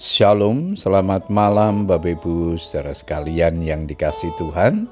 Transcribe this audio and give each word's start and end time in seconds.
Shalom, 0.00 0.80
selamat 0.80 1.28
malam 1.28 1.84
Bapak 1.84 2.24
Ibu 2.24 2.56
saudara 2.56 2.96
sekalian 2.96 3.60
yang 3.60 3.84
dikasih 3.84 4.32
Tuhan. 4.40 4.88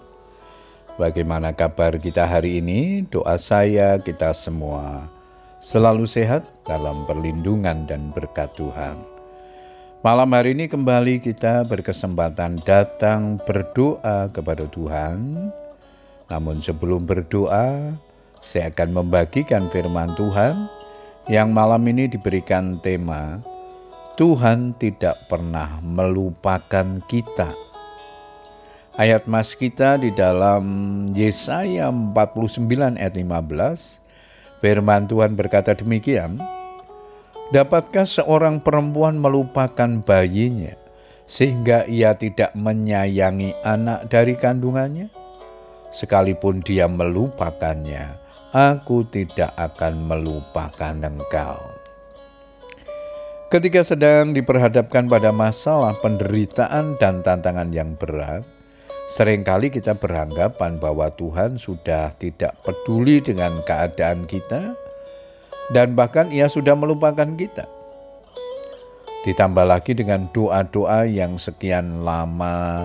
Bagaimana 1.00 1.57
kabar 1.57 1.96
kita 1.96 2.29
hari 2.29 2.61
ini? 2.61 3.09
Doa 3.09 3.41
saya 3.41 3.96
kita 4.05 4.36
semua 4.36 5.09
selalu 5.64 6.05
sehat 6.05 6.45
dalam 6.68 7.09
perlindungan 7.09 7.89
dan 7.89 8.12
berkat 8.12 8.52
Tuhan. 8.61 9.00
Malam 10.05 10.29
hari 10.29 10.52
ini 10.52 10.68
kembali 10.68 11.25
kita 11.25 11.64
berkesempatan 11.64 12.61
datang 12.68 13.40
berdoa 13.48 14.29
kepada 14.29 14.68
Tuhan. 14.68 15.48
Namun 16.29 16.61
sebelum 16.61 17.09
berdoa, 17.09 17.96
saya 18.45 18.68
akan 18.68 18.93
membagikan 18.93 19.72
firman 19.72 20.12
Tuhan 20.20 20.68
yang 21.32 21.48
malam 21.48 21.80
ini 21.88 22.12
diberikan 22.12 22.77
tema 22.84 23.40
Tuhan 24.19 24.75
tidak 24.75 25.30
pernah 25.30 25.79
melupakan 25.79 26.98
kita. 27.06 27.55
Ayat 28.98 29.30
mas 29.30 29.55
kita 29.55 29.95
di 29.95 30.11
dalam 30.11 30.66
Yesaya 31.15 31.87
49 31.95 32.98
ayat 32.98 33.15
15, 33.15 34.59
firman 34.59 35.06
Tuhan 35.06 35.39
berkata 35.39 35.70
demikian, 35.78 36.42
Dapatkah 37.55 38.02
seorang 38.02 38.59
perempuan 38.59 39.23
melupakan 39.23 40.02
bayinya 40.02 40.75
sehingga 41.23 41.87
ia 41.87 42.11
tidak 42.19 42.50
menyayangi 42.59 43.55
anak 43.62 44.11
dari 44.11 44.34
kandungannya? 44.34 45.14
Sekalipun 45.95 46.66
dia 46.66 46.91
melupakannya, 46.91 48.19
aku 48.50 49.06
tidak 49.06 49.55
akan 49.55 50.11
melupakan 50.11 51.06
engkau. 51.06 51.67
Ketika 53.48 53.80
sedang 53.80 54.37
diperhadapkan 54.37 55.09
pada 55.09 55.33
masalah 55.33 55.97
penderitaan 56.05 57.00
dan 57.00 57.25
tantangan 57.25 57.72
yang 57.72 57.97
berat, 57.97 58.45
sering 59.09 59.41
kali 59.41 59.72
kita 59.72 59.97
beranggapan 59.97 60.77
bahwa 60.77 61.09
Tuhan 61.17 61.56
sudah 61.56 62.12
tidak 62.20 62.61
peduli 62.61 63.25
dengan 63.25 63.64
keadaan 63.64 64.28
kita, 64.28 64.77
dan 65.72 65.97
bahkan 65.97 66.28
Ia 66.28 66.53
sudah 66.53 66.77
melupakan 66.77 67.25
kita. 67.25 67.64
Ditambah 69.25 69.65
lagi 69.65 69.97
dengan 69.97 70.28
doa-doa 70.28 71.09
yang 71.09 71.41
sekian 71.41 72.05
lama 72.05 72.84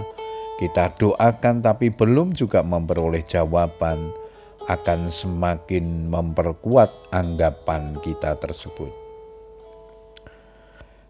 kita 0.64 0.96
doakan, 0.96 1.60
tapi 1.60 1.92
belum 1.92 2.40
juga 2.40 2.64
memperoleh 2.64 3.28
jawaban, 3.28 4.16
akan 4.72 5.12
semakin 5.12 6.08
memperkuat 6.08 7.12
anggapan 7.12 8.00
kita 8.00 8.40
tersebut. 8.40 9.03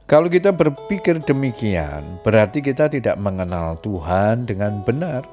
Kalau 0.03 0.27
kita 0.27 0.51
berpikir 0.51 1.23
demikian, 1.23 2.19
berarti 2.27 2.59
kita 2.59 2.91
tidak 2.91 3.15
mengenal 3.15 3.79
Tuhan 3.79 4.43
dengan 4.43 4.83
benar. 4.83 5.23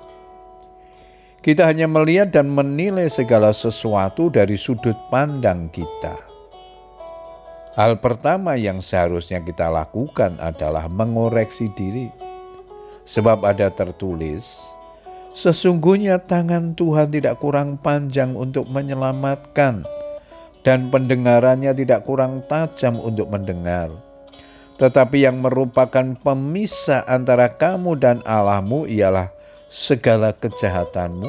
Kita 1.42 1.66
hanya 1.66 1.90
melihat 1.90 2.30
dan 2.30 2.46
menilai 2.46 3.10
segala 3.10 3.50
sesuatu 3.50 4.30
dari 4.30 4.54
sudut 4.54 4.94
pandang 5.10 5.66
kita. 5.74 6.14
Hal 7.74 7.98
pertama 7.98 8.54
yang 8.54 8.78
seharusnya 8.78 9.42
kita 9.42 9.66
lakukan 9.66 10.38
adalah 10.38 10.86
mengoreksi 10.86 11.66
diri, 11.74 12.06
sebab 13.02 13.42
ada 13.42 13.74
tertulis: 13.74 14.54
"Sesungguhnya 15.34 16.22
tangan 16.22 16.78
Tuhan 16.78 17.10
tidak 17.10 17.42
kurang 17.42 17.74
panjang 17.74 18.38
untuk 18.38 18.70
menyelamatkan, 18.70 19.82
dan 20.62 20.94
pendengarannya 20.94 21.74
tidak 21.74 22.06
kurang 22.06 22.46
tajam 22.46 23.02
untuk 23.02 23.26
mendengar." 23.34 24.09
Tetapi 24.80 25.28
yang 25.28 25.44
merupakan 25.44 26.16
pemisah 26.24 27.04
antara 27.04 27.52
kamu 27.52 28.00
dan 28.00 28.24
Allahmu 28.24 28.88
ialah 28.88 29.28
segala 29.68 30.32
kejahatanmu, 30.32 31.28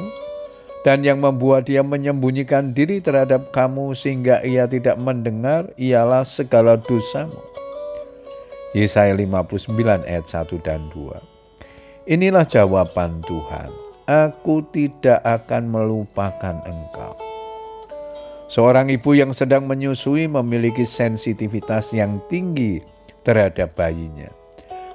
dan 0.82 1.04
yang 1.04 1.20
membuat 1.20 1.68
dia 1.68 1.84
menyembunyikan 1.84 2.72
diri 2.72 2.98
terhadap 3.04 3.52
kamu 3.52 3.92
sehingga 3.92 4.40
ia 4.40 4.64
tidak 4.64 4.96
mendengar 4.96 5.68
ialah 5.76 6.24
segala 6.24 6.80
dosamu. 6.80 7.38
Yesaya 8.72 9.12
59 9.12 9.68
ayat 10.08 10.24
1 10.24 10.48
dan 10.64 10.88
2. 10.96 12.08
Inilah 12.08 12.48
jawaban 12.48 13.20
Tuhan, 13.20 13.68
aku 14.08 14.64
tidak 14.72 15.20
akan 15.22 15.68
melupakan 15.68 16.56
engkau. 16.64 17.14
Seorang 18.48 18.88
ibu 18.88 19.12
yang 19.12 19.36
sedang 19.36 19.68
menyusui 19.68 20.24
memiliki 20.24 20.88
sensitivitas 20.88 21.92
yang 21.92 22.16
tinggi 22.32 22.80
terhadap 23.22 23.74
bayinya. 23.74 24.30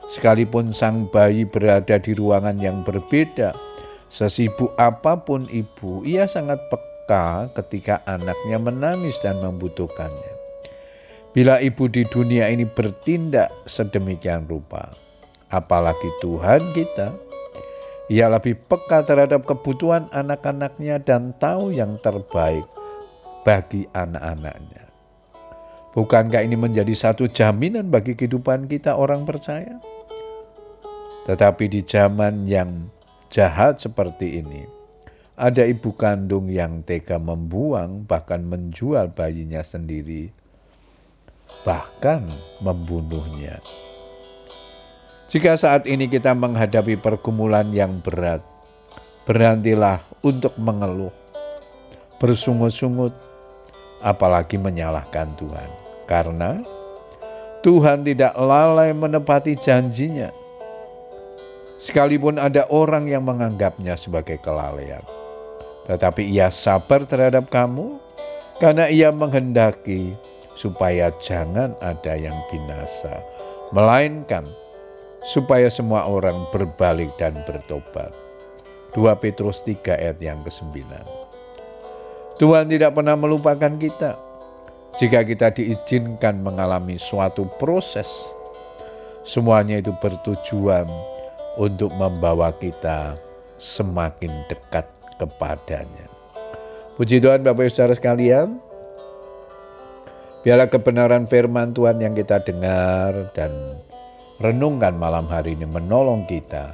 Sekalipun 0.07 0.71
sang 0.71 1.11
bayi 1.11 1.43
berada 1.43 1.99
di 1.99 2.15
ruangan 2.15 2.55
yang 2.63 2.87
berbeda, 2.87 3.51
sesibuk 4.07 4.71
apa 4.79 5.19
pun 5.19 5.43
ibu, 5.51 6.07
ia 6.07 6.23
sangat 6.31 6.63
peka 6.71 7.51
ketika 7.59 8.03
anaknya 8.07 8.55
menangis 8.55 9.19
dan 9.19 9.43
membutuhkannya. 9.43 10.33
Bila 11.35 11.59
ibu 11.59 11.91
di 11.91 12.07
dunia 12.07 12.47
ini 12.47 12.63
bertindak 12.63 13.51
sedemikian 13.67 14.47
rupa, 14.47 14.95
apalagi 15.51 16.07
Tuhan 16.23 16.71
kita, 16.71 17.11
ia 18.07 18.31
lebih 18.31 18.55
peka 18.63 19.03
terhadap 19.03 19.43
kebutuhan 19.43 20.07
anak-anaknya 20.15 21.03
dan 21.03 21.35
tahu 21.35 21.75
yang 21.75 21.99
terbaik 21.99 22.63
bagi 23.43 23.83
anak-anaknya. 23.91 24.86
Bukankah 25.97 26.45
ini 26.45 26.53
menjadi 26.53 26.93
satu 26.93 27.25
jaminan 27.25 27.89
bagi 27.89 28.13
kehidupan 28.13 28.69
kita 28.69 28.93
orang 28.93 29.25
percaya? 29.25 29.81
Tetapi 31.25 31.65
di 31.65 31.81
zaman 31.81 32.45
yang 32.45 32.93
jahat 33.33 33.81
seperti 33.81 34.37
ini, 34.37 34.61
ada 35.33 35.65
ibu 35.65 35.97
kandung 35.97 36.53
yang 36.53 36.85
tega 36.85 37.17
membuang 37.17 38.05
bahkan 38.05 38.45
menjual 38.45 39.09
bayinya 39.09 39.65
sendiri, 39.65 40.29
bahkan 41.65 42.29
membunuhnya. 42.61 43.57
Jika 45.25 45.57
saat 45.57 45.89
ini 45.89 46.05
kita 46.05 46.37
menghadapi 46.37 47.01
pergumulan 47.01 47.73
yang 47.73 48.05
berat, 48.05 48.45
berhentilah 49.25 50.05
untuk 50.21 50.53
mengeluh, 50.61 51.11
bersungut-sungut, 52.21 53.17
apalagi 54.05 54.61
menyalahkan 54.61 55.33
Tuhan. 55.33 55.86
Karena 56.07 56.63
Tuhan 57.61 58.07
tidak 58.07 58.31
lalai 58.39 58.95
menepati 58.95 59.59
janjinya. 59.59 60.31
Sekalipun 61.77 62.39
ada 62.41 62.65
orang 62.71 63.05
yang 63.11 63.27
menganggapnya 63.27 63.99
sebagai 63.99 64.39
kelalaian. 64.41 65.03
Tetapi 65.85 66.25
ia 66.25 66.49
sabar 66.49 67.03
terhadap 67.03 67.51
kamu 67.51 67.99
karena 68.57 68.89
ia 68.89 69.13
menghendaki 69.13 70.17
supaya 70.57 71.13
jangan 71.21 71.77
ada 71.83 72.17
yang 72.17 72.35
binasa. 72.49 73.21
Melainkan 73.69 74.47
supaya 75.21 75.67
semua 75.67 76.07
orang 76.07 76.35
berbalik 76.49 77.13
dan 77.21 77.35
bertobat. 77.45 78.09
2 78.95 79.03
Petrus 79.21 79.61
3 79.61 79.93
ayat 79.93 80.17
yang 80.23 80.39
ke-9. 80.41 80.87
Tuhan 82.41 82.65
tidak 82.71 82.95
pernah 82.95 83.13
melupakan 83.13 83.73
kita. 83.77 84.26
Jika 84.97 85.21
kita 85.21 85.53
diizinkan 85.53 86.41
mengalami 86.41 86.97
suatu 86.97 87.45
proses, 87.61 88.33
semuanya 89.21 89.77
itu 89.77 89.93
bertujuan 89.93 90.89
untuk 91.53 91.93
membawa 92.01 92.49
kita 92.57 93.13
semakin 93.61 94.33
dekat 94.49 94.89
kepadanya. 95.21 96.09
Puji 96.97 97.21
Tuhan 97.21 97.45
Bapak 97.45 97.69
Ibu 97.69 97.69
Saudara 97.69 97.93
sekalian, 97.93 98.57
biarlah 100.41 100.65
kebenaran 100.65 101.29
firman 101.29 101.77
Tuhan 101.77 102.01
yang 102.01 102.17
kita 102.17 102.41
dengar 102.41 103.29
dan 103.37 103.53
renungkan 104.41 104.97
malam 104.97 105.29
hari 105.29 105.53
ini 105.53 105.69
menolong 105.69 106.25
kita 106.25 106.73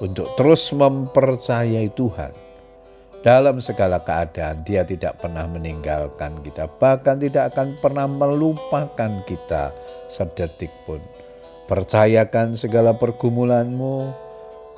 untuk 0.00 0.24
terus 0.40 0.72
mempercayai 0.72 1.92
Tuhan 1.92 2.47
dalam 3.26 3.58
segala 3.58 3.98
keadaan, 3.98 4.62
Dia 4.62 4.86
tidak 4.86 5.18
pernah 5.18 5.44
meninggalkan 5.50 6.38
kita, 6.42 6.70
bahkan 6.78 7.18
tidak 7.18 7.54
akan 7.54 7.74
pernah 7.82 8.06
melupakan 8.06 9.12
kita 9.26 9.74
sedetik 10.06 10.70
pun. 10.86 11.02
Percayakan 11.66 12.54
segala 12.54 12.94
pergumulanmu, 12.96 14.08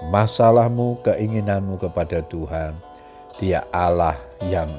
masalahmu, 0.09 1.05
keinginanmu 1.05 1.77
kepada 1.79 2.25
Tuhan. 2.25 2.75
Dia 3.39 3.63
Allah 3.71 4.19
yang 4.49 4.73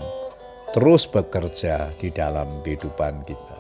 terus 0.76 1.08
bekerja 1.08 1.94
di 1.96 2.10
dalam 2.12 2.66
kehidupan 2.66 3.24
kita. 3.24 3.58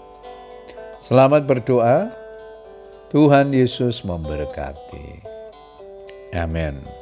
Selamat 0.99 1.45
berdoa. 1.45 2.11
Tuhan 3.11 3.51
Yesus 3.51 4.07
memberkati. 4.07 5.19
Amin. 6.31 7.00